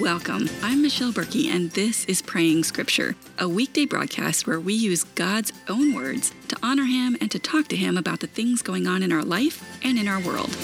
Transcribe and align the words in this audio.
Welcome. 0.00 0.48
I'm 0.62 0.80
Michelle 0.80 1.12
Berkey, 1.12 1.54
and 1.54 1.72
this 1.72 2.06
is 2.06 2.22
Praying 2.22 2.64
Scripture, 2.64 3.16
a 3.38 3.46
weekday 3.46 3.84
broadcast 3.84 4.46
where 4.46 4.58
we 4.58 4.72
use 4.72 5.04
God's 5.04 5.52
own 5.68 5.92
words 5.92 6.32
to 6.48 6.56
honor 6.62 6.84
Him 6.84 7.18
and 7.20 7.30
to 7.30 7.38
talk 7.38 7.68
to 7.68 7.76
Him 7.76 7.98
about 7.98 8.20
the 8.20 8.26
things 8.26 8.62
going 8.62 8.86
on 8.86 9.02
in 9.02 9.12
our 9.12 9.22
life 9.22 9.62
and 9.84 9.98
in 9.98 10.08
our 10.08 10.18
world. 10.18 10.56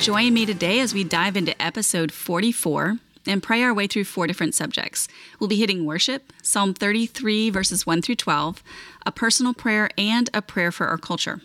Join 0.00 0.34
me 0.34 0.44
today 0.44 0.80
as 0.80 0.92
we 0.92 1.02
dive 1.02 1.34
into 1.34 1.60
episode 1.62 2.12
44 2.12 2.98
and 3.26 3.42
pray 3.42 3.62
our 3.62 3.72
way 3.72 3.86
through 3.86 4.04
four 4.04 4.26
different 4.26 4.54
subjects. 4.54 5.08
We'll 5.40 5.48
be 5.48 5.56
hitting 5.56 5.86
worship, 5.86 6.30
Psalm 6.42 6.74
33, 6.74 7.48
verses 7.48 7.86
1 7.86 8.02
through 8.02 8.16
12, 8.16 8.62
a 9.06 9.12
personal 9.12 9.54
prayer, 9.54 9.88
and 9.96 10.28
a 10.34 10.42
prayer 10.42 10.72
for 10.72 10.88
our 10.88 10.98
culture. 10.98 11.40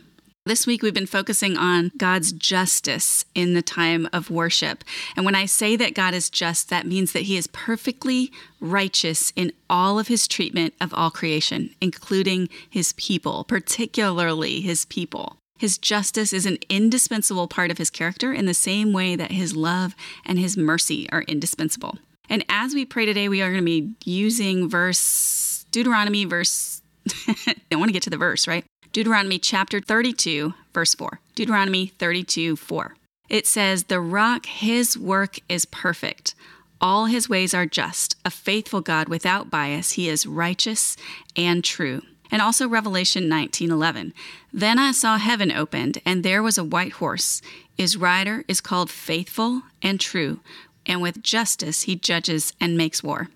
This 0.48 0.66
week, 0.66 0.82
we've 0.82 0.94
been 0.94 1.08
focusing 1.08 1.58
on 1.58 1.92
God's 1.98 2.32
justice 2.32 3.26
in 3.36 3.54
the 3.54 3.62
time 3.62 4.08
of 4.14 4.32
worship. 4.32 4.86
And 5.18 5.26
when 5.26 5.36
I 5.36 5.46
say 5.46 5.76
that 5.76 5.94
God 5.94 6.14
is 6.14 6.30
just, 6.30 6.70
that 6.70 6.88
means 6.88 7.12
that 7.12 7.24
He 7.24 7.36
is 7.36 7.48
perfectly 7.48 8.32
righteous 8.62 9.34
in 9.36 9.52
all 9.70 10.00
of 10.00 10.08
His 10.08 10.26
treatment 10.26 10.74
of 10.80 10.94
all 10.94 11.12
creation, 11.12 11.72
including 11.82 12.48
His 12.70 12.94
people, 12.94 13.44
particularly 13.44 14.62
His 14.62 14.86
people. 14.86 15.36
His 15.60 15.78
justice 15.78 16.32
is 16.32 16.46
an 16.46 16.60
indispensable 16.70 17.50
part 17.50 17.70
of 17.70 17.78
His 17.78 17.90
character 17.90 18.32
in 18.32 18.46
the 18.46 18.54
same 18.54 18.94
way 18.94 19.18
that 19.18 19.34
His 19.34 19.54
love 19.54 19.96
and 20.26 20.40
His 20.40 20.56
mercy 20.56 21.10
are 21.12 21.24
indispensable. 21.24 21.98
And 22.30 22.46
as 22.48 22.74
we 22.74 22.86
pray 22.86 23.06
today, 23.06 23.28
we 23.28 23.42
are 23.42 23.52
going 23.52 23.66
to 23.66 23.66
be 23.66 23.96
using 24.06 24.70
verse 24.70 25.66
Deuteronomy, 25.72 26.24
verse. 26.24 26.82
I 27.28 27.76
want 27.76 27.90
to 27.90 27.94
get 27.94 28.04
to 28.04 28.10
the 28.10 28.16
verse, 28.16 28.48
right? 28.48 28.64
Deuteronomy 28.94 29.40
chapter 29.40 29.80
32, 29.80 30.54
verse 30.74 30.96
4. 30.96 31.20
Deuteronomy 31.36 31.88
32, 31.88 32.56
4. 32.56 32.96
It 33.30 33.46
says, 33.46 33.84
The 33.84 34.00
rock, 34.00 34.46
his 34.46 34.98
work 34.98 35.40
is 35.50 35.66
perfect. 35.66 36.34
All 36.80 37.06
his 37.06 37.28
ways 37.28 37.54
are 37.54 37.66
just. 37.66 38.16
A 38.24 38.30
faithful 38.30 38.82
God 38.82 39.10
without 39.10 39.50
bias. 39.50 39.94
He 39.94 40.08
is 40.10 40.28
righteous 40.28 40.96
and 41.36 41.64
true. 41.64 42.02
And 42.30 42.42
also 42.42 42.68
Revelation 42.68 43.30
19:11. 43.30 44.14
Then 44.52 44.78
I 44.78 44.92
saw 44.92 45.18
heaven 45.18 45.52
opened, 45.52 46.02
and 46.06 46.24
there 46.24 46.44
was 46.44 46.58
a 46.58 46.64
white 46.64 46.94
horse. 46.94 47.42
His 47.78 47.96
rider 47.96 48.44
is 48.48 48.60
called 48.60 48.92
Faithful 48.92 49.64
and 49.82 50.00
True, 50.00 50.42
and 50.86 51.02
with 51.02 51.24
justice 51.24 51.84
he 51.84 51.96
judges 51.96 52.54
and 52.60 52.78
makes 52.78 53.02
war. 53.02 53.30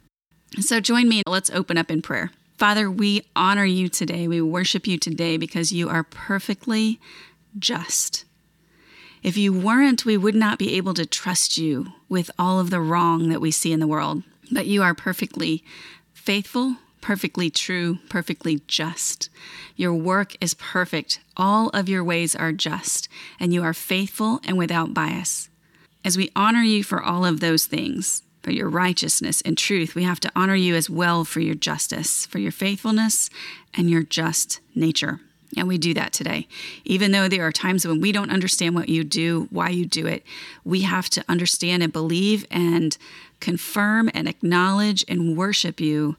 So 0.59 0.81
join 0.81 1.07
me, 1.07 1.23
let's 1.25 1.49
open 1.49 1.77
up 1.77 1.89
in 1.89 2.01
prayer. 2.01 2.31
Father, 2.61 2.91
we 2.91 3.23
honor 3.35 3.65
you 3.65 3.89
today. 3.89 4.27
We 4.27 4.39
worship 4.39 4.85
you 4.85 4.99
today 4.99 5.35
because 5.35 5.71
you 5.71 5.89
are 5.89 6.03
perfectly 6.03 6.99
just. 7.57 8.23
If 9.23 9.35
you 9.35 9.51
weren't, 9.51 10.05
we 10.05 10.15
would 10.15 10.35
not 10.35 10.59
be 10.59 10.77
able 10.77 10.93
to 10.93 11.07
trust 11.07 11.57
you 11.57 11.87
with 12.07 12.29
all 12.37 12.59
of 12.59 12.69
the 12.69 12.79
wrong 12.79 13.29
that 13.29 13.41
we 13.41 13.49
see 13.49 13.71
in 13.71 13.79
the 13.79 13.87
world. 13.87 14.21
But 14.51 14.67
you 14.67 14.83
are 14.83 14.93
perfectly 14.93 15.63
faithful, 16.13 16.75
perfectly 17.01 17.49
true, 17.49 17.97
perfectly 18.09 18.61
just. 18.67 19.31
Your 19.75 19.95
work 19.95 20.35
is 20.39 20.53
perfect. 20.53 21.19
All 21.35 21.69
of 21.69 21.89
your 21.89 22.03
ways 22.03 22.35
are 22.35 22.51
just, 22.51 23.09
and 23.39 23.51
you 23.51 23.63
are 23.63 23.73
faithful 23.73 24.39
and 24.43 24.55
without 24.55 24.93
bias. 24.93 25.49
As 26.05 26.15
we 26.15 26.29
honor 26.35 26.61
you 26.61 26.83
for 26.83 27.01
all 27.01 27.25
of 27.25 27.39
those 27.39 27.65
things, 27.65 28.21
for 28.41 28.51
your 28.51 28.69
righteousness 28.69 29.41
and 29.41 29.57
truth. 29.57 29.95
We 29.95 30.03
have 30.03 30.19
to 30.21 30.31
honor 30.35 30.55
you 30.55 30.75
as 30.75 30.89
well 30.89 31.23
for 31.23 31.39
your 31.39 31.55
justice, 31.55 32.25
for 32.25 32.39
your 32.39 32.51
faithfulness, 32.51 33.29
and 33.73 33.89
your 33.89 34.03
just 34.03 34.59
nature. 34.75 35.19
And 35.57 35.67
we 35.67 35.77
do 35.77 35.93
that 35.95 36.13
today. 36.13 36.47
Even 36.85 37.11
though 37.11 37.27
there 37.27 37.45
are 37.45 37.51
times 37.51 37.85
when 37.85 37.99
we 37.99 38.11
don't 38.11 38.31
understand 38.31 38.73
what 38.73 38.89
you 38.89 39.03
do, 39.03 39.47
why 39.49 39.69
you 39.69 39.85
do 39.85 40.07
it, 40.07 40.23
we 40.63 40.81
have 40.81 41.09
to 41.09 41.25
understand 41.27 41.83
and 41.83 41.91
believe 41.91 42.45
and 42.49 42.97
confirm 43.39 44.09
and 44.13 44.27
acknowledge 44.29 45.03
and 45.07 45.35
worship 45.37 45.79
you 45.81 46.15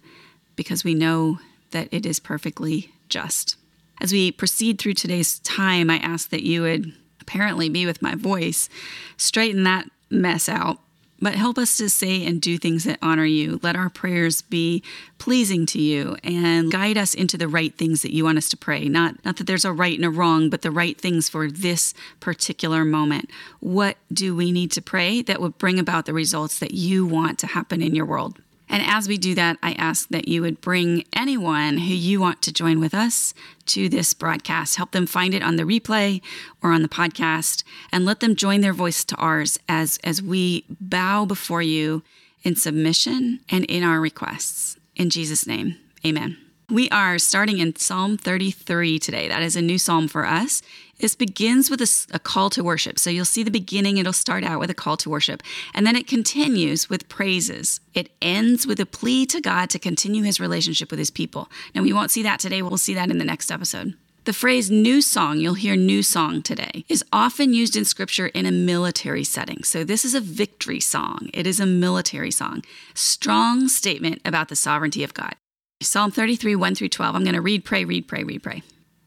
because 0.55 0.85
we 0.85 0.95
know 0.95 1.39
that 1.71 1.89
it 1.91 2.05
is 2.05 2.21
perfectly 2.21 2.93
just. 3.09 3.57
As 4.01 4.13
we 4.13 4.33
proceed 4.33 4.79
through 4.79 4.95
today's 4.95 5.39
time, 5.41 5.89
I 5.89 5.97
ask 5.99 6.29
that 6.31 6.43
you 6.43 6.63
would 6.63 6.93
apparently 7.21 7.69
be 7.69 7.87
with 7.87 8.03
my 8.03 8.15
voice, 8.15 8.69
straighten 9.17 9.63
that 9.65 9.89
mess 10.11 10.49
out 10.49 10.79
but 11.23 11.37
help 11.37 11.57
us 11.57 11.77
to 11.77 11.89
say 11.89 12.27
and 12.27 12.43
do 12.43 12.59
things 12.59 12.83
that 12.85 12.99
honor 13.01 13.25
you. 13.25 13.61
Let 13.63 13.77
our 13.77 13.89
prayers 13.89 14.43
be 14.43 14.83
pleasing 15.19 15.65
to 15.67 15.81
you 15.81 16.17
and 16.25 16.71
guide 16.71 16.99
us 16.99 17.15
into 17.15 17.39
the 17.39 17.47
right 17.47 17.73
things 17.79 18.03
that 18.03 18.13
you 18.13 18.25
want 18.25 18.39
us 18.39 18.49
to 18.49 18.57
pray. 18.57 18.89
Not, 18.89 19.25
not 19.25 19.37
that 19.37 19.47
there's 19.47 19.65
a 19.65 19.73
right 19.73 19.97
and 19.97 20.05
a 20.05 20.11
wrong, 20.11 20.51
but 20.51 20.63
the 20.63 20.73
right 20.73 21.01
things 21.01 21.29
for 21.29 21.49
this 21.49 21.95
particular 22.19 22.85
moment. 22.85 23.31
What 23.61 23.97
do 24.13 24.35
we 24.35 24.51
need 24.51 24.73
to 24.73 24.83
pray 24.83 25.23
that 25.23 25.41
would 25.41 25.57
bring 25.59 25.79
about 25.79 26.07
the 26.07 26.13
results 26.13 26.59
that 26.59 26.73
you 26.73 27.07
want 27.07 27.39
to 27.39 27.47
happen 27.47 27.81
in 27.81 27.95
your 27.95 28.05
world? 28.05 28.41
And 28.69 28.83
as 28.87 29.07
we 29.07 29.19
do 29.19 29.35
that, 29.35 29.59
I 29.63 29.73
ask 29.73 30.09
that 30.09 30.29
you 30.29 30.43
would 30.43 30.61
bring 30.61 31.05
anyone 31.13 31.79
who 31.79 31.93
you 31.93 32.21
want 32.21 32.41
to 32.43 32.53
join 32.53 32.81
with 32.81 32.95
us 32.95 33.35
to 33.67 33.89
this 33.89 34.15
broadcast. 34.15 34.77
Help 34.77 34.93
them 34.93 35.07
find 35.07 35.35
it 35.35 35.43
on 35.43 35.57
the 35.57 35.65
replay 35.65 36.23
or 36.63 36.73
on 36.73 36.83
the 36.83 36.89
podcast, 36.89 37.65
and 37.93 38.05
let 38.05 38.21
them 38.21 38.35
join 38.35 38.61
their 38.61 38.73
voice 38.73 39.05
to 39.05 39.17
ours 39.17 39.59
as, 39.69 39.99
as 40.03 40.23
we 40.23 40.65
bow 40.81 41.25
before 41.25 41.63
you 41.63 42.03
in 42.43 42.57
submission 42.57 43.41
and 43.49 43.65
in 43.67 43.83
our 43.83 44.01
requests. 44.01 44.77
In 44.97 45.11
Jesus' 45.11 45.47
name, 45.47 45.77
amen. 46.05 46.39
We 46.73 46.89
are 46.89 47.19
starting 47.19 47.59
in 47.59 47.77
Psalm 47.77 48.17
33 48.17 48.99
today. 48.99 49.29
That 49.29 49.43
is 49.43 49.57
a 49.57 49.61
new 49.61 49.77
psalm 49.77 50.09
for 50.09 50.25
us. 50.25 50.63
This 51.01 51.15
begins 51.15 51.69
with 51.69 51.83
a, 51.83 52.17
a, 52.17 52.19
call 52.19 52.49
to 52.49 52.65
worship. 52.65 52.99
So 52.99 53.11
you'll 53.11 53.27
see 53.27 53.43
the 53.43 53.51
beginning, 53.51 53.99
it'll 53.99 54.15
start 54.15 54.43
out 54.43 54.59
with 54.59 54.71
a 54.71 54.75
call 54.75 54.97
to 54.97 55.11
worship. 55.11 55.43
And 55.75 55.87
then 55.87 55.97
it 55.97 56.07
continues 56.07 56.89
with 56.89 57.11
praises. 57.11 57.81
It 57.93 58.11
ends 58.23 58.67
with 58.67 58.81
a 58.81 58.87
plea 58.87 59.27
to 59.27 59.41
God 59.43 59.69
to 59.69 59.79
continue 59.79 60.23
his 60.23 60.41
relationship 60.41 60.91
with 60.91 60.99
his 60.99 61.11
people. 61.11 61.51
Now, 61.75 61.83
we 61.83 61.93
won't 61.93 62.11
see 62.11 62.23
that 62.23 62.41
today. 62.41 62.63
We'll 62.63 62.79
see 62.79 62.95
that 62.95 63.11
in 63.11 63.19
the 63.19 63.27
next 63.27 63.51
episode. 63.51 63.93
The 64.25 64.33
phrase 64.33 64.71
new 64.71 65.03
song, 65.03 65.41
you'll 65.41 65.55
hear 65.55 65.77
new 65.77 66.03
song 66.03 66.41
today, 66.41 66.87
is 66.89 67.05
often 67.13 67.53
used 67.53 67.77
in 67.77 67.85
scripture 67.85 68.29
in 68.29 68.47
a 68.47 68.51
military 68.51 69.25
setting. 69.25 69.63
So 69.65 69.85
this 69.85 70.07
is 70.07 70.15
a 70.15 70.21
victory 70.23 70.81
song. 70.81 71.29
It 71.35 71.47
is 71.47 71.61
a 71.61 71.67
military 71.67 72.31
song. 72.31 72.65
Strong 72.95 73.69
statement 73.69 74.23
about 74.25 74.49
the 74.49 74.57
sovereignty 74.57 75.05
of 75.05 75.13
God. 75.13 75.35
Psalm 75.83 76.11
33, 76.11 76.57
1 76.57 76.75
through 76.75 76.89
12. 76.89 77.15
I'm 77.15 77.25
going 77.25 77.35
to 77.35 77.41
read, 77.41 77.65
pray, 77.65 77.85
read, 77.85 78.09
pray, 78.09 78.25
read, 78.25 78.43
pray. 78.43 78.63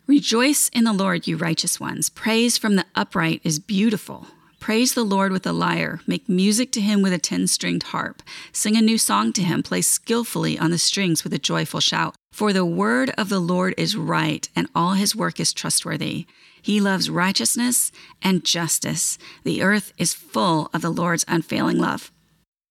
Rejoice 0.08 0.69
in 0.69 0.84
the 0.84 0.94
Lord, 0.94 1.25
you 1.25 1.38
righteous 1.38 1.80
ones. 1.80 2.09
Praise 2.09 2.58
from 2.58 2.75
the 2.75 2.86
upright 2.94 3.41
is 3.44 3.58
beautiful. 3.58 4.28
Praise 4.59 4.94
the 4.94 5.03
Lord 5.03 5.31
with 5.31 5.46
a 5.46 5.53
lyre. 5.53 6.00
Make 6.08 6.28
music 6.28 6.72
to 6.72 6.81
him 6.81 7.02
with 7.02 7.14
a 7.14 7.18
ten 7.18 7.47
stringed 7.47 7.84
harp. 7.84 8.22
Sing 8.52 8.75
a 8.75 8.81
new 8.81 8.97
song 8.97 9.31
to 9.34 9.44
him. 9.44 9.64
Play 9.64 9.81
skillfully 9.81 10.58
on 10.58 10.72
the 10.72 10.78
strings 10.78 11.24
with 11.24 11.34
a 11.34 11.40
joyful 11.40 11.80
shout. 11.80 12.16
For 12.31 12.52
the 12.52 12.66
word 12.66 13.12
of 13.18 13.30
the 13.30 13.40
Lord 13.40 13.74
is 13.78 13.96
right, 13.96 14.47
and 14.56 14.68
all 14.74 14.94
his 14.94 15.16
work 15.16 15.40
is 15.40 15.53
trustworthy. 15.53 16.25
He 16.62 16.81
loves 16.81 17.12
righteousness 17.12 17.91
and 18.24 18.44
justice. 18.44 19.19
The 19.44 19.62
earth 19.62 19.94
is 19.97 20.16
full 20.16 20.69
of 20.74 20.81
the 20.81 20.90
Lord's 20.90 21.25
unfailing 21.28 21.78
love. 21.78 22.12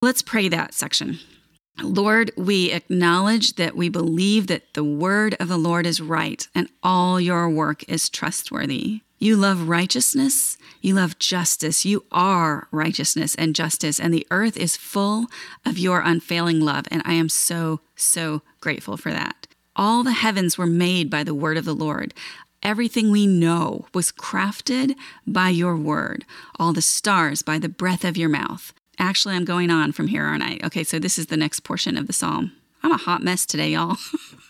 Let's 0.02 0.20
pray 0.20 0.48
that 0.48 0.74
section. 0.74 1.20
Lord, 1.82 2.30
we 2.36 2.70
acknowledge 2.70 3.54
that 3.54 3.76
we 3.76 3.88
believe 3.88 4.46
that 4.46 4.74
the 4.74 4.84
word 4.84 5.36
of 5.40 5.48
the 5.48 5.56
Lord 5.56 5.86
is 5.86 6.00
right 6.00 6.46
and 6.54 6.68
all 6.82 7.20
your 7.20 7.50
work 7.50 7.88
is 7.88 8.08
trustworthy. 8.08 9.02
You 9.18 9.36
love 9.36 9.68
righteousness. 9.68 10.58
You 10.80 10.94
love 10.94 11.18
justice. 11.18 11.84
You 11.84 12.04
are 12.12 12.68
righteousness 12.70 13.34
and 13.36 13.54
justice, 13.54 13.98
and 13.98 14.12
the 14.12 14.26
earth 14.30 14.56
is 14.56 14.76
full 14.76 15.26
of 15.64 15.78
your 15.78 16.00
unfailing 16.00 16.60
love. 16.60 16.84
And 16.90 17.00
I 17.06 17.14
am 17.14 17.28
so, 17.30 17.80
so 17.96 18.42
grateful 18.60 18.96
for 18.96 19.10
that. 19.12 19.46
All 19.74 20.02
the 20.02 20.12
heavens 20.12 20.58
were 20.58 20.66
made 20.66 21.08
by 21.08 21.24
the 21.24 21.34
word 21.34 21.56
of 21.56 21.64
the 21.64 21.74
Lord. 21.74 22.12
Everything 22.62 23.10
we 23.10 23.26
know 23.26 23.86
was 23.94 24.12
crafted 24.12 24.94
by 25.26 25.48
your 25.48 25.76
word, 25.76 26.24
all 26.58 26.72
the 26.72 26.82
stars 26.82 27.42
by 27.42 27.58
the 27.58 27.68
breath 27.68 28.04
of 28.04 28.16
your 28.16 28.28
mouth. 28.28 28.72
Actually, 28.98 29.34
I'm 29.34 29.44
going 29.44 29.70
on 29.70 29.92
from 29.92 30.08
here, 30.08 30.24
aren't 30.24 30.42
I? 30.42 30.58
Okay, 30.64 30.84
so 30.84 30.98
this 30.98 31.18
is 31.18 31.26
the 31.26 31.36
next 31.36 31.60
portion 31.60 31.96
of 31.96 32.06
the 32.06 32.12
psalm. 32.12 32.52
I'm 32.82 32.92
a 32.92 32.96
hot 32.96 33.22
mess 33.22 33.46
today, 33.46 33.70
y'all. 33.70 33.96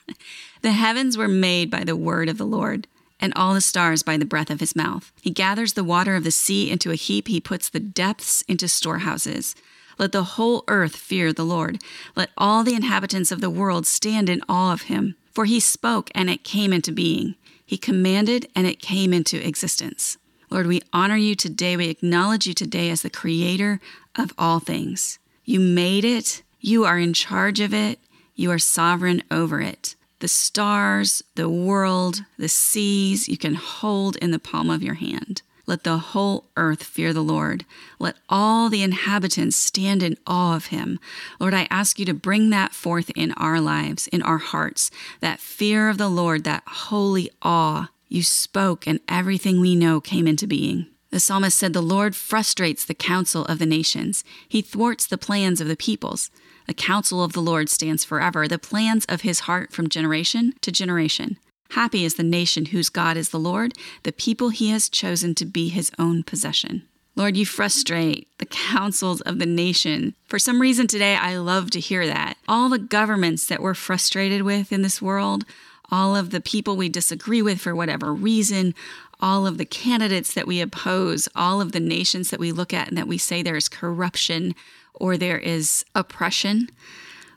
the 0.63 0.73
heavens 0.73 1.17
were 1.17 1.29
made 1.29 1.71
by 1.71 1.85
the 1.85 1.97
word 1.97 2.29
of 2.29 2.39
the 2.39 2.47
Lord, 2.47 2.87
and 3.21 3.33
all 3.35 3.55
the 3.55 3.61
stars 3.61 4.03
by 4.03 4.17
the 4.17 4.25
breath 4.25 4.51
of 4.51 4.61
his 4.61 4.77
mouth. 4.77 5.13
He 5.23 5.31
gathers 5.31 5.75
the 5.75 5.85
water 5.85 6.17
of 6.17 6.25
the 6.25 6.31
sea 6.31 6.71
into 6.71 6.91
a 6.91 6.97
heap, 6.97 7.29
he 7.29 7.41
puts 7.41 7.69
the 7.69 7.81
depths 7.81 8.43
into 8.43 8.69
storehouses. 8.69 9.55
Let 9.99 10.13
the 10.13 10.25
whole 10.25 10.65
earth 10.69 10.97
fear 10.97 11.33
the 11.33 11.45
Lord. 11.45 11.81
Let 12.17 12.31
all 12.37 12.65
the 12.65 12.75
inhabitants 12.75 13.31
of 13.31 13.41
the 13.41 13.51
world 13.51 13.87
stand 13.87 14.29
in 14.29 14.43
awe 14.49 14.73
of 14.73 14.83
him. 14.83 15.15
For 15.33 15.45
he 15.45 15.61
spoke, 15.61 16.11
and 16.15 16.29
it 16.29 16.45
came 16.45 16.73
into 16.73 16.93
being. 16.93 17.37
He 17.65 17.77
commanded, 17.77 18.49
and 18.55 18.67
it 18.67 18.81
came 18.81 19.13
into 19.13 19.47
existence. 19.47 20.19
Lord, 20.55 20.69
we 20.69 20.83
honor 20.93 21.17
you 21.17 21.35
today. 21.35 21.77
We 21.77 21.89
acknowledge 21.89 22.47
you 22.47 22.55
today 22.55 22.89
as 22.91 23.03
the 23.03 23.11
creator 23.11 23.81
of 24.15 24.33
all 24.39 24.61
things. 24.61 25.19
You 25.45 25.59
made 25.59 26.05
it, 26.05 26.45
you 26.61 26.85
are 26.85 26.97
in 26.97 27.13
charge 27.13 27.59
of 27.59 27.75
it, 27.75 27.99
you 28.37 28.53
are 28.53 28.59
sovereign 28.61 29.25
over 29.33 29.61
it. 29.61 29.97
The 30.21 30.29
stars, 30.29 31.25
the 31.35 31.49
world, 31.49 32.23
the 32.39 32.49
seas, 32.49 33.29
you 33.29 33.37
can 33.37 33.55
hold 33.55 34.15
in 34.19 34.31
the 34.31 34.39
palm 34.39 34.71
of 34.71 34.81
your 34.81 34.95
hand. 34.95 35.43
Let 35.67 35.83
the 35.83 35.99
whole 35.99 36.45
earth 36.57 36.85
fear 36.85 37.13
the 37.13 37.21
Lord. 37.21 37.65
Let 37.99 38.15
all 38.29 38.69
the 38.69 38.85
inhabitants 38.85 39.57
stand 39.57 40.05
in 40.05 40.17
awe 40.25 40.55
of 40.55 40.67
him. 40.67 41.01
Lord, 41.41 41.55
I 41.55 41.67
ask 41.69 41.99
you 41.99 42.05
to 42.05 42.15
bring 42.15 42.51
that 42.51 42.73
forth 42.73 43.11
in 43.17 43.33
our 43.33 43.61
lives, 43.61 44.07
in 44.07 44.23
our 44.23 44.39
hearts, 44.39 44.93
that 45.19 45.41
fear 45.41 45.89
of 45.89 45.99
the 45.99 46.09
Lord, 46.09 46.45
that 46.45 46.63
holy 46.65 47.29
awe. 47.43 47.89
You 48.15 48.23
spoke, 48.23 48.87
and 48.87 49.01
everything 49.09 49.59
we 49.59 49.75
know 49.75 50.01
came 50.01 50.29
into 50.29 50.47
being. 50.47 50.87
The 51.11 51.19
psalmist 51.19 51.59
said, 51.59 51.73
The 51.73 51.83
Lord 51.83 52.15
frustrates 52.15 52.85
the 52.85 52.95
counsel 52.95 53.45
of 53.47 53.59
the 53.59 53.67
nations, 53.67 54.23
he 54.49 54.63
thwarts 54.63 55.05
the 55.05 55.19
plans 55.19 55.61
of 55.61 55.67
the 55.67 55.75
peoples. 55.75 56.31
The 56.69 56.75
counsel 56.75 57.25
of 57.25 57.33
the 57.33 57.43
Lord 57.43 57.69
stands 57.69 58.05
forever, 58.05 58.47
the 58.47 58.57
plans 58.57 59.05
of 59.07 59.23
his 59.23 59.41
heart 59.41 59.73
from 59.73 59.89
generation 59.89 60.55
to 60.61 60.71
generation. 60.71 61.39
Happy 61.71 62.05
is 62.05 62.15
the 62.15 62.23
nation 62.23 62.67
whose 62.67 62.89
God 62.89 63.17
is 63.17 63.31
the 63.31 63.41
Lord, 63.41 63.75
the 64.05 64.13
people 64.13 64.51
he 64.51 64.69
has 64.69 64.89
chosen 64.89 65.35
to 65.35 65.45
be 65.45 65.69
his 65.69 65.91
own 65.99 66.23
possession. 66.23 66.85
Lord, 67.17 67.37
you 67.37 67.45
frustrate 67.45 68.29
the 68.39 68.47
counsels 68.47 69.23
of 69.23 69.41
the 69.41 69.47
nation. 69.47 70.15
For 70.29 70.39
some 70.39 70.61
reason 70.61 70.87
today, 70.87 71.17
I 71.17 71.37
love 71.39 71.71
to 71.73 71.81
hear 71.81 72.07
that. 72.07 72.37
All 72.47 72.69
the 72.69 72.79
governments 72.79 73.47
that 73.47 73.61
we're 73.61 73.75
frustrated 73.75 74.43
with 74.43 74.73
in 74.73 74.83
this 74.83 75.03
world, 75.03 75.45
all 75.91 76.17
of 76.17 76.31
the 76.31 76.41
people 76.41 76.77
we 76.77 76.89
disagree 76.89 77.43
with 77.43 77.61
for 77.61 77.75
whatever 77.75 78.13
reason, 78.13 78.75
all 79.21 79.47
of 79.47 79.59
the 79.59 79.65
candidates 79.65 80.35
that 80.35 80.47
we 80.47 80.61
oppose, 80.61 81.29
all 81.35 81.61
of 81.61 81.73
the 81.73 81.81
nations 81.81 82.31
that 82.31 82.41
we 82.41 82.53
look 82.53 82.73
at 82.73 82.89
and 82.89 82.99
that 82.99 83.09
we 83.09 83.19
say 83.19 83.43
there 83.43 83.57
is 83.57 83.69
corruption 83.69 84.55
or 84.95 85.17
there 85.17 85.39
is 85.39 85.85
oppression. 85.95 86.69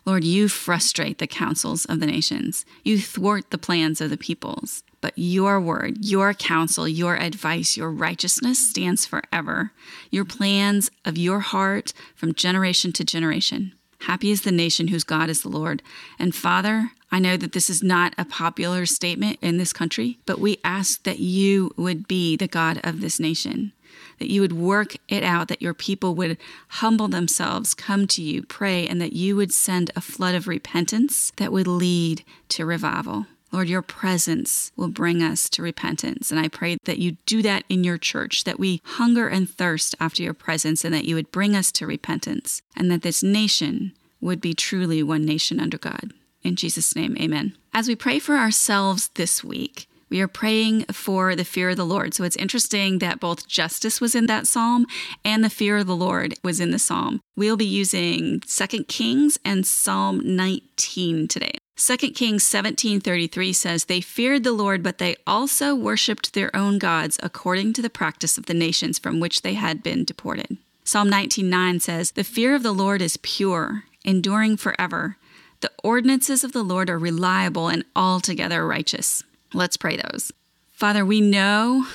Lord, 0.05 0.23
you 0.23 0.47
frustrate 0.47 1.17
the 1.17 1.27
counsels 1.27 1.85
of 1.85 1.99
the 1.99 2.05
nations. 2.05 2.65
You 2.83 2.99
thwart 2.99 3.51
the 3.51 3.57
plans 3.57 3.99
of 3.99 4.09
the 4.09 4.17
peoples. 4.17 4.83
But 5.01 5.13
your 5.15 5.59
word, 5.59 6.03
your 6.05 6.33
counsel, 6.33 6.88
your 6.88 7.15
advice, 7.15 7.77
your 7.77 7.91
righteousness 7.91 8.57
stands 8.57 9.05
forever. 9.05 9.71
Your 10.09 10.25
plans 10.25 10.89
of 11.05 11.17
your 11.17 11.41
heart 11.41 11.94
from 12.15 12.33
generation 12.33 12.94
to 12.94 13.03
generation. 13.03 13.73
Happy 14.01 14.31
is 14.31 14.41
the 14.41 14.51
nation 14.51 14.88
whose 14.88 15.03
God 15.03 15.29
is 15.29 15.41
the 15.41 15.49
Lord. 15.49 15.83
And 16.17 16.33
Father, 16.33 16.91
I 17.12 17.19
know 17.19 17.38
that 17.38 17.54
this 17.54 17.69
is 17.69 17.81
not 17.81 18.13
a 18.18 18.25
popular 18.25 18.86
statement 18.86 19.39
in 19.42 19.57
this 19.57 19.71
country, 19.74 20.19
but 20.25 20.39
we 20.39 20.57
ask 20.63 21.04
that 21.04 21.19
you 21.19 21.71
would 21.77 22.07
be 22.07 22.36
the 22.36 22.48
God 22.48 22.81
of 22.83 23.00
this 23.00 23.19
nation, 23.19 23.71
that 24.19 24.30
you 24.30 24.42
would 24.42 24.54
work 24.54 24.98
it 25.07 25.24
out, 25.24 25.48
that 25.48 25.62
your 25.62 25.74
people 25.74 26.15
would 26.15 26.38
humble 26.68 27.07
themselves, 27.07 27.74
come 27.74 28.07
to 28.07 28.21
you, 28.21 28.44
pray, 28.44 28.86
and 28.86 29.00
that 29.01 29.13
you 29.13 29.36
would 29.38 29.54
send 29.54 29.89
a 29.95 30.01
flood 30.01 30.36
of 30.36 30.48
repentance 30.48 31.31
that 31.38 31.51
would 31.51 31.68
lead 31.68 32.24
to 32.50 32.65
revival. 32.65 33.25
Lord, 33.54 33.69
your 33.69 33.81
presence 33.81 34.74
will 34.75 34.89
bring 34.89 35.24
us 35.24 35.50
to 35.51 35.63
repentance. 35.63 36.31
And 36.31 36.39
I 36.39 36.50
pray 36.50 36.77
that 36.83 37.00
you 37.00 37.13
do 37.25 37.42
that 37.44 37.63
in 37.69 37.86
your 37.86 37.98
church, 37.98 38.44
that 38.44 38.59
we 38.59 38.81
hunger 38.83 39.30
and 39.30 39.50
thirst 39.50 39.95
after 40.01 40.21
your 40.21 40.33
presence, 40.33 40.83
and 40.83 40.94
that 40.94 41.06
you 41.06 41.15
would 41.15 41.31
bring 41.31 41.56
us 41.56 41.71
to 41.74 41.88
repentance, 41.88 42.62
and 42.75 42.92
that 42.92 43.04
this 43.04 43.24
nation 43.24 43.94
would 44.19 44.42
be 44.42 44.54
truly 44.54 45.01
one 45.01 45.24
nation 45.24 45.62
under 45.62 45.77
God. 45.77 46.12
In 46.47 46.55
Jesus' 46.55 46.95
name, 46.95 47.17
amen. 47.19 47.57
As 47.73 47.89
we 47.89 47.95
pray 47.95 48.19
for 48.19 48.38
ourselves 48.38 49.09
this 49.15 49.44
week, 49.44 49.89
we 50.09 50.21
are 50.21 50.29
praying 50.29 50.85
for 50.85 51.35
the 51.35 51.44
fear 51.44 51.71
of 51.71 51.75
the 51.75 51.85
Lord. 51.85 52.13
So 52.13 52.23
it's 52.23 52.38
interesting 52.38 52.99
that 52.99 53.19
both 53.19 53.49
justice 53.49 53.99
was 53.99 54.15
in 54.15 54.27
that 54.27 54.47
psalm 54.47 54.85
and 55.25 55.44
the 55.44 55.49
fear 55.49 55.75
of 55.75 55.88
the 55.88 55.95
Lord 55.95 56.35
was 56.45 56.61
in 56.61 56.71
the 56.71 56.79
psalm. 56.79 57.19
We'll 57.35 57.57
be 57.57 57.65
using 57.65 58.39
2 58.39 58.85
Kings 58.85 59.38
and 59.44 59.65
Psalm 59.65 60.21
19 60.23 61.27
today. 61.27 61.57
2 61.75 61.97
Kings 62.11 62.45
17:33 62.45 63.53
says 63.53 63.85
they 63.85 63.99
feared 63.99 64.45
the 64.45 64.53
Lord 64.53 64.81
but 64.81 64.99
they 64.99 65.17
also 65.27 65.75
worshiped 65.75 66.33
their 66.33 66.55
own 66.55 66.79
gods 66.79 67.19
according 67.21 67.73
to 67.73 67.81
the 67.81 67.89
practice 67.89 68.38
of 68.38 68.45
the 68.45 68.53
nations 68.53 68.97
from 68.97 69.19
which 69.19 69.41
they 69.41 69.55
had 69.55 69.83
been 69.83 70.05
deported. 70.05 70.55
Psalm 70.85 71.09
19:9 71.09 71.81
says 71.81 72.11
the 72.11 72.23
fear 72.23 72.55
of 72.55 72.63
the 72.63 72.73
Lord 72.73 73.01
is 73.01 73.17
pure, 73.17 73.83
enduring 74.05 74.55
forever. 74.55 75.17
The 75.62 75.71
ordinances 75.83 76.44
of 76.44 76.51
the 76.51 76.63
Lord 76.63 76.89
are 76.89 77.00
reliable 77.00 77.68
and 77.68 77.83
altogether 77.95 78.65
righteous. 78.65 79.24
Let's 79.54 79.77
pray 79.77 79.98
those. 79.98 80.31
Father, 80.71 81.06
we 81.06 81.21
know 81.21 81.88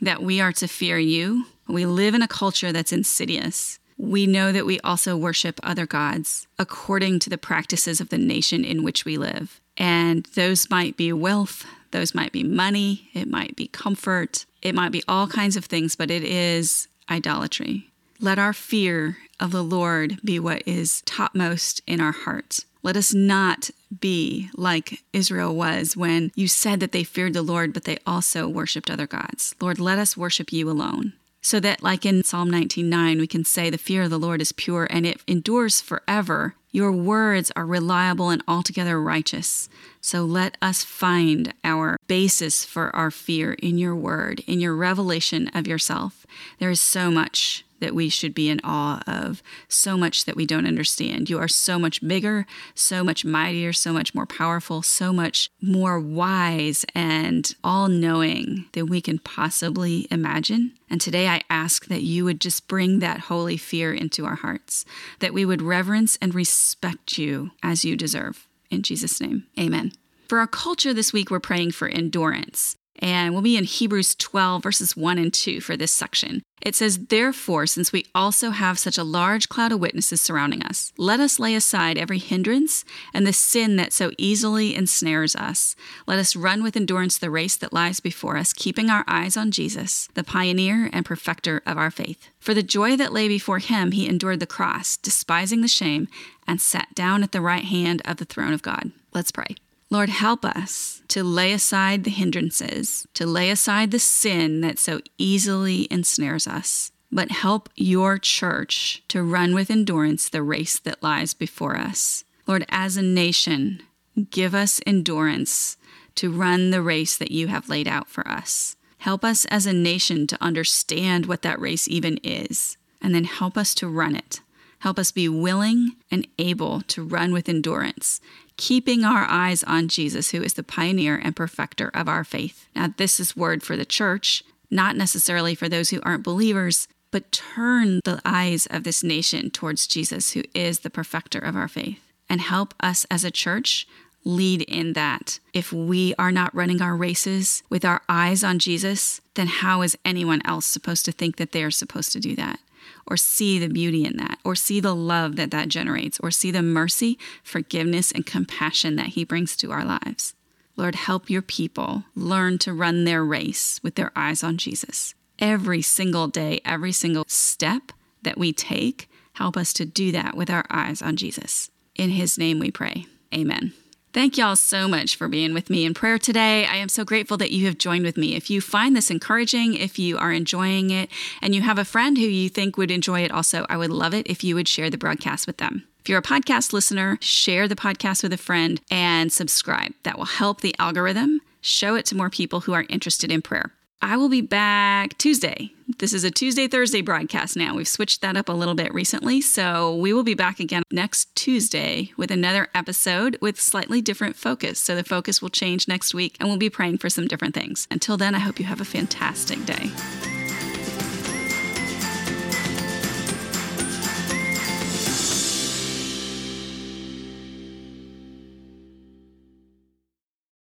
that 0.00 0.22
we 0.22 0.40
are 0.40 0.52
to 0.52 0.68
fear 0.68 0.98
you. 0.98 1.46
We 1.66 1.86
live 1.86 2.14
in 2.14 2.22
a 2.22 2.28
culture 2.28 2.72
that's 2.72 2.92
insidious. 2.92 3.78
We 3.98 4.26
know 4.26 4.52
that 4.52 4.64
we 4.64 4.80
also 4.80 5.16
worship 5.16 5.60
other 5.62 5.86
gods 5.86 6.46
according 6.58 7.18
to 7.20 7.30
the 7.30 7.36
practices 7.36 8.00
of 8.00 8.08
the 8.08 8.18
nation 8.18 8.64
in 8.64 8.82
which 8.82 9.04
we 9.04 9.18
live. 9.18 9.60
And 9.76 10.24
those 10.34 10.70
might 10.70 10.96
be 10.96 11.12
wealth, 11.12 11.66
those 11.90 12.14
might 12.14 12.32
be 12.32 12.44
money, 12.44 13.10
it 13.12 13.28
might 13.28 13.56
be 13.56 13.66
comfort, 13.66 14.46
it 14.62 14.74
might 14.74 14.92
be 14.92 15.02
all 15.08 15.26
kinds 15.26 15.56
of 15.56 15.64
things, 15.64 15.96
but 15.96 16.10
it 16.10 16.22
is 16.22 16.88
idolatry. 17.10 17.89
Let 18.22 18.38
our 18.38 18.52
fear 18.52 19.16
of 19.40 19.50
the 19.50 19.64
Lord 19.64 20.18
be 20.22 20.38
what 20.38 20.62
is 20.66 21.00
topmost 21.06 21.80
in 21.86 22.02
our 22.02 22.12
hearts. 22.12 22.66
Let 22.82 22.94
us 22.94 23.14
not 23.14 23.70
be 23.98 24.50
like 24.54 25.02
Israel 25.14 25.56
was 25.56 25.96
when 25.96 26.30
you 26.34 26.46
said 26.46 26.80
that 26.80 26.92
they 26.92 27.02
feared 27.02 27.32
the 27.32 27.40
Lord, 27.40 27.72
but 27.72 27.84
they 27.84 27.96
also 28.06 28.46
worshiped 28.46 28.90
other 28.90 29.06
gods. 29.06 29.54
Lord, 29.58 29.78
let 29.78 29.98
us 29.98 30.18
worship 30.18 30.52
you 30.52 30.68
alone. 30.68 31.14
So 31.40 31.60
that, 31.60 31.82
like 31.82 32.04
in 32.04 32.22
Psalm 32.22 32.50
19:9, 32.50 33.18
we 33.18 33.26
can 33.26 33.46
say, 33.46 33.70
The 33.70 33.78
fear 33.78 34.02
of 34.02 34.10
the 34.10 34.18
Lord 34.18 34.42
is 34.42 34.52
pure 34.52 34.86
and 34.90 35.06
it 35.06 35.22
endures 35.26 35.80
forever. 35.80 36.54
Your 36.72 36.92
words 36.92 37.50
are 37.56 37.64
reliable 37.64 38.28
and 38.28 38.42
altogether 38.46 39.00
righteous. 39.00 39.70
So 40.02 40.24
let 40.24 40.58
us 40.60 40.84
find 40.84 41.54
our 41.64 41.96
basis 42.06 42.66
for 42.66 42.94
our 42.94 43.10
fear 43.10 43.54
in 43.54 43.78
your 43.78 43.96
word, 43.96 44.40
in 44.46 44.60
your 44.60 44.76
revelation 44.76 45.48
of 45.54 45.66
yourself. 45.66 46.26
There 46.58 46.70
is 46.70 46.80
so 46.82 47.10
much 47.10 47.64
that 47.80 47.94
we 47.94 48.08
should 48.08 48.34
be 48.34 48.48
in 48.48 48.60
awe 48.62 49.02
of, 49.06 49.42
so 49.68 49.96
much 49.96 50.24
that 50.24 50.36
we 50.36 50.46
don't 50.46 50.66
understand. 50.66 51.28
You 51.28 51.38
are 51.38 51.48
so 51.48 51.78
much 51.78 52.06
bigger, 52.06 52.46
so 52.74 53.02
much 53.02 53.24
mightier, 53.24 53.72
so 53.72 53.92
much 53.92 54.14
more 54.14 54.26
powerful, 54.26 54.82
so 54.82 55.12
much 55.12 55.50
more 55.60 55.98
wise 55.98 56.84
and 56.94 57.54
all 57.64 57.88
knowing 57.88 58.66
than 58.72 58.86
we 58.86 59.00
can 59.00 59.18
possibly 59.18 60.06
imagine. 60.10 60.72
And 60.88 61.00
today 61.00 61.28
I 61.28 61.42
ask 61.50 61.86
that 61.86 62.02
you 62.02 62.24
would 62.24 62.40
just 62.40 62.68
bring 62.68 62.98
that 62.98 63.20
holy 63.20 63.56
fear 63.56 63.92
into 63.92 64.24
our 64.24 64.36
hearts, 64.36 64.84
that 65.20 65.34
we 65.34 65.44
would 65.44 65.62
reverence 65.62 66.18
and 66.20 66.34
respect 66.34 67.18
you 67.18 67.50
as 67.62 67.84
you 67.84 67.96
deserve. 67.96 68.46
In 68.70 68.82
Jesus' 68.82 69.20
name, 69.20 69.46
amen. 69.58 69.92
For 70.28 70.38
our 70.38 70.46
culture 70.46 70.94
this 70.94 71.12
week, 71.12 71.30
we're 71.30 71.40
praying 71.40 71.72
for 71.72 71.88
endurance. 71.88 72.76
And 73.00 73.32
we'll 73.32 73.42
be 73.42 73.56
in 73.56 73.64
Hebrews 73.64 74.14
12, 74.14 74.62
verses 74.62 74.96
1 74.96 75.18
and 75.18 75.32
2 75.32 75.60
for 75.60 75.76
this 75.76 75.90
section. 75.90 76.42
It 76.60 76.74
says, 76.74 77.06
Therefore, 77.06 77.66
since 77.66 77.92
we 77.92 78.04
also 78.14 78.50
have 78.50 78.78
such 78.78 78.98
a 78.98 79.04
large 79.04 79.48
cloud 79.48 79.72
of 79.72 79.80
witnesses 79.80 80.20
surrounding 80.20 80.62
us, 80.62 80.92
let 80.98 81.18
us 81.18 81.38
lay 81.38 81.54
aside 81.54 81.96
every 81.96 82.18
hindrance 82.18 82.84
and 83.14 83.26
the 83.26 83.32
sin 83.32 83.76
that 83.76 83.94
so 83.94 84.10
easily 84.18 84.76
ensnares 84.76 85.34
us. 85.34 85.74
Let 86.06 86.18
us 86.18 86.36
run 86.36 86.62
with 86.62 86.76
endurance 86.76 87.16
the 87.16 87.30
race 87.30 87.56
that 87.56 87.72
lies 87.72 88.00
before 88.00 88.36
us, 88.36 88.52
keeping 88.52 88.90
our 88.90 89.04
eyes 89.08 89.36
on 89.36 89.50
Jesus, 89.50 90.08
the 90.14 90.24
pioneer 90.24 90.90
and 90.92 91.06
perfecter 91.06 91.62
of 91.64 91.78
our 91.78 91.90
faith. 91.90 92.28
For 92.38 92.52
the 92.52 92.62
joy 92.62 92.96
that 92.96 93.12
lay 93.12 93.28
before 93.28 93.58
him, 93.58 93.92
he 93.92 94.06
endured 94.06 94.40
the 94.40 94.46
cross, 94.46 94.98
despising 94.98 95.62
the 95.62 95.68
shame, 95.68 96.08
and 96.46 96.60
sat 96.60 96.94
down 96.94 97.22
at 97.22 97.32
the 97.32 97.40
right 97.40 97.64
hand 97.64 98.02
of 98.04 98.18
the 98.18 98.24
throne 98.26 98.52
of 98.52 98.62
God. 98.62 98.92
Let's 99.14 99.32
pray. 99.32 99.56
Lord, 99.90 100.08
help 100.08 100.44
us 100.44 101.02
to 101.08 101.24
lay 101.24 101.52
aside 101.52 102.04
the 102.04 102.10
hindrances, 102.10 103.08
to 103.14 103.26
lay 103.26 103.50
aside 103.50 103.90
the 103.90 103.98
sin 103.98 104.60
that 104.60 104.78
so 104.78 105.00
easily 105.18 105.88
ensnares 105.90 106.46
us. 106.46 106.92
But 107.10 107.32
help 107.32 107.68
your 107.74 108.18
church 108.18 109.02
to 109.08 109.24
run 109.24 109.52
with 109.52 109.68
endurance 109.68 110.28
the 110.28 110.44
race 110.44 110.78
that 110.78 111.02
lies 111.02 111.34
before 111.34 111.76
us. 111.76 112.22
Lord, 112.46 112.64
as 112.68 112.96
a 112.96 113.02
nation, 113.02 113.82
give 114.30 114.54
us 114.54 114.80
endurance 114.86 115.76
to 116.16 116.30
run 116.30 116.70
the 116.70 116.82
race 116.82 117.16
that 117.16 117.32
you 117.32 117.48
have 117.48 117.68
laid 117.68 117.88
out 117.88 118.08
for 118.08 118.26
us. 118.28 118.76
Help 118.98 119.24
us 119.24 119.44
as 119.46 119.66
a 119.66 119.72
nation 119.72 120.28
to 120.28 120.40
understand 120.40 121.26
what 121.26 121.42
that 121.42 121.60
race 121.60 121.88
even 121.88 122.18
is, 122.22 122.76
and 123.00 123.12
then 123.12 123.24
help 123.24 123.56
us 123.56 123.74
to 123.74 123.88
run 123.88 124.14
it. 124.14 124.40
Help 124.80 124.98
us 124.98 125.10
be 125.10 125.28
willing 125.28 125.96
and 126.10 126.26
able 126.38 126.80
to 126.82 127.02
run 127.02 127.32
with 127.32 127.48
endurance, 127.48 128.20
keeping 128.60 129.06
our 129.06 129.24
eyes 129.26 129.64
on 129.64 129.88
Jesus, 129.88 130.32
who 130.32 130.42
is 130.42 130.52
the 130.52 130.62
pioneer 130.62 131.16
and 131.16 131.34
perfecter 131.34 131.90
of 131.94 132.08
our 132.08 132.24
faith. 132.24 132.68
Now, 132.76 132.92
this 132.94 133.18
is 133.18 133.34
word 133.34 133.62
for 133.62 133.74
the 133.74 133.86
church, 133.86 134.44
not 134.70 134.96
necessarily 134.96 135.54
for 135.54 135.66
those 135.66 135.88
who 135.88 136.00
aren't 136.02 136.22
believers, 136.22 136.86
but 137.10 137.32
turn 137.32 138.00
the 138.04 138.20
eyes 138.22 138.66
of 138.66 138.84
this 138.84 139.02
nation 139.02 139.50
towards 139.50 139.86
Jesus, 139.86 140.32
who 140.32 140.42
is 140.54 140.80
the 140.80 140.90
perfecter 140.90 141.38
of 141.38 141.56
our 141.56 141.68
faith, 141.68 142.12
and 142.28 142.42
help 142.42 142.74
us 142.80 143.06
as 143.10 143.24
a 143.24 143.30
church 143.30 143.88
lead 144.24 144.60
in 144.62 144.92
that. 144.92 145.40
If 145.54 145.72
we 145.72 146.14
are 146.18 146.30
not 146.30 146.54
running 146.54 146.82
our 146.82 146.94
races 146.94 147.62
with 147.70 147.86
our 147.86 148.02
eyes 148.10 148.44
on 148.44 148.58
Jesus, 148.58 149.22
then 149.36 149.46
how 149.46 149.80
is 149.80 149.96
anyone 150.04 150.42
else 150.44 150.66
supposed 150.66 151.06
to 151.06 151.12
think 151.12 151.36
that 151.36 151.52
they 151.52 151.64
are 151.64 151.70
supposed 151.70 152.12
to 152.12 152.20
do 152.20 152.36
that? 152.36 152.60
Or 153.06 153.16
see 153.16 153.58
the 153.58 153.68
beauty 153.68 154.04
in 154.04 154.16
that, 154.16 154.38
or 154.44 154.54
see 154.54 154.80
the 154.80 154.94
love 154.94 155.36
that 155.36 155.50
that 155.50 155.68
generates, 155.68 156.18
or 156.20 156.30
see 156.30 156.50
the 156.50 156.62
mercy, 156.62 157.18
forgiveness, 157.42 158.12
and 158.12 158.26
compassion 158.26 158.96
that 158.96 159.08
He 159.08 159.24
brings 159.24 159.56
to 159.56 159.72
our 159.72 159.84
lives. 159.84 160.34
Lord, 160.76 160.94
help 160.94 161.28
your 161.28 161.42
people 161.42 162.04
learn 162.14 162.58
to 162.58 162.72
run 162.72 163.04
their 163.04 163.24
race 163.24 163.80
with 163.82 163.96
their 163.96 164.12
eyes 164.16 164.42
on 164.42 164.56
Jesus. 164.56 165.14
every 165.40 165.82
single 165.82 166.28
day, 166.28 166.60
every 166.64 166.92
single 166.92 167.24
step 167.26 167.92
that 168.22 168.38
we 168.38 168.52
take, 168.52 169.08
help 169.32 169.56
us 169.56 169.72
to 169.72 169.84
do 169.84 170.12
that 170.12 170.36
with 170.36 170.50
our 170.50 170.64
eyes 170.70 171.02
on 171.02 171.16
Jesus. 171.16 171.70
In 171.96 172.10
his 172.10 172.38
name 172.38 172.58
we 172.58 172.70
pray. 172.70 173.06
Amen. 173.34 173.72
Thank 174.12 174.36
y'all 174.36 174.56
so 174.56 174.88
much 174.88 175.14
for 175.14 175.28
being 175.28 175.54
with 175.54 175.70
me 175.70 175.84
in 175.84 175.94
prayer 175.94 176.18
today. 176.18 176.66
I 176.66 176.74
am 176.74 176.88
so 176.88 177.04
grateful 177.04 177.36
that 177.36 177.52
you 177.52 177.66
have 177.66 177.78
joined 177.78 178.04
with 178.04 178.16
me. 178.16 178.34
If 178.34 178.50
you 178.50 178.60
find 178.60 178.96
this 178.96 179.08
encouraging, 179.08 179.74
if 179.74 180.00
you 180.00 180.18
are 180.18 180.32
enjoying 180.32 180.90
it, 180.90 181.08
and 181.40 181.54
you 181.54 181.62
have 181.62 181.78
a 181.78 181.84
friend 181.84 182.18
who 182.18 182.24
you 182.24 182.48
think 182.48 182.76
would 182.76 182.90
enjoy 182.90 183.20
it 183.20 183.30
also, 183.30 183.66
I 183.68 183.76
would 183.76 183.92
love 183.92 184.12
it 184.12 184.26
if 184.26 184.42
you 184.42 184.56
would 184.56 184.66
share 184.66 184.90
the 184.90 184.98
broadcast 184.98 185.46
with 185.46 185.58
them. 185.58 185.84
If 186.00 186.08
you're 186.08 186.18
a 186.18 186.22
podcast 186.22 186.72
listener, 186.72 187.18
share 187.20 187.68
the 187.68 187.76
podcast 187.76 188.24
with 188.24 188.32
a 188.32 188.36
friend 188.36 188.80
and 188.90 189.32
subscribe. 189.32 189.92
That 190.02 190.18
will 190.18 190.24
help 190.24 190.60
the 190.60 190.74
algorithm 190.80 191.40
show 191.60 191.94
it 191.94 192.04
to 192.06 192.16
more 192.16 192.30
people 192.30 192.60
who 192.60 192.72
are 192.72 192.86
interested 192.88 193.30
in 193.30 193.42
prayer. 193.42 193.72
I 194.02 194.16
will 194.16 194.30
be 194.30 194.40
back 194.40 195.18
Tuesday. 195.18 195.72
This 195.98 196.14
is 196.14 196.24
a 196.24 196.30
Tuesday 196.30 196.66
Thursday 196.66 197.02
broadcast 197.02 197.54
now. 197.56 197.74
We've 197.74 197.86
switched 197.86 198.22
that 198.22 198.36
up 198.36 198.48
a 198.48 198.52
little 198.52 198.74
bit 198.74 198.94
recently. 198.94 199.42
So 199.42 199.94
we 199.94 200.14
will 200.14 200.22
be 200.22 200.34
back 200.34 200.58
again 200.58 200.82
next 200.90 201.34
Tuesday 201.34 202.12
with 202.16 202.30
another 202.30 202.68
episode 202.74 203.36
with 203.42 203.60
slightly 203.60 204.00
different 204.00 204.36
focus. 204.36 204.78
So 204.78 204.96
the 204.96 205.04
focus 205.04 205.42
will 205.42 205.50
change 205.50 205.86
next 205.86 206.14
week 206.14 206.36
and 206.40 206.48
we'll 206.48 206.58
be 206.58 206.70
praying 206.70 206.98
for 206.98 207.10
some 207.10 207.28
different 207.28 207.54
things. 207.54 207.86
Until 207.90 208.16
then, 208.16 208.34
I 208.34 208.38
hope 208.38 208.58
you 208.58 208.64
have 208.66 208.80
a 208.80 208.86
fantastic 208.86 209.66
day. 209.66 209.90